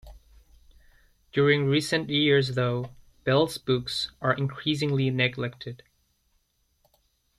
During 1.31 1.67
recent 1.67 2.09
years 2.09 2.55
though, 2.55 2.89
Bell's 3.23 3.59
books 3.59 4.09
are 4.19 4.33
increasingly 4.33 5.11
neglected. 5.11 5.83